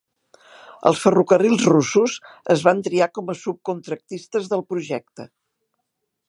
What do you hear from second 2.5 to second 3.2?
es van triar